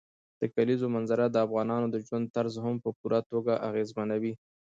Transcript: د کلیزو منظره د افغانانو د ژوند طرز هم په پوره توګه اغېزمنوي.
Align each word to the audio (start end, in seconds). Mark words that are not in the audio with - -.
د 0.41 0.43
کلیزو 0.55 0.87
منظره 0.95 1.25
د 1.29 1.37
افغانانو 1.45 1.87
د 1.89 1.95
ژوند 2.05 2.25
طرز 2.35 2.53
هم 2.65 2.75
په 2.83 2.89
پوره 2.99 3.19
توګه 3.31 3.53
اغېزمنوي. 3.69 4.33